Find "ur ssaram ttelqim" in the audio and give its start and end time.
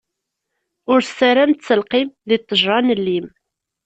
0.91-2.09